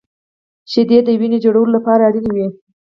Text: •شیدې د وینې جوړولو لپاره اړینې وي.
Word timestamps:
•شیدې 0.71 0.97
د 1.03 1.09
وینې 1.19 1.37
جوړولو 1.45 1.71
لپاره 1.77 2.01
اړینې 2.09 2.31
وي. 2.35 2.47